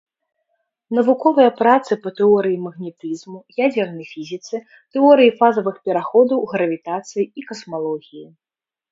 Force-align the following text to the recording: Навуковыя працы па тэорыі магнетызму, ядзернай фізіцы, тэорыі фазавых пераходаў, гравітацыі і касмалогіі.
Навуковыя 0.99 1.49
працы 1.59 1.91
па 2.05 2.09
тэорыі 2.19 2.55
магнетызму, 2.67 3.35
ядзернай 3.65 4.07
фізіцы, 4.13 4.55
тэорыі 4.97 5.31
фазавых 5.41 5.75
пераходаў, 5.89 6.39
гравітацыі 6.55 7.27
і 7.41 7.45
касмалогіі. 7.51 8.25